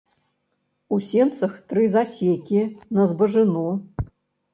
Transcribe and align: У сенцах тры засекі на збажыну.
У 0.95 0.97
сенцах 1.09 1.53
тры 1.73 1.83
засекі 1.97 2.61
на 2.99 3.05
збажыну. 3.13 3.67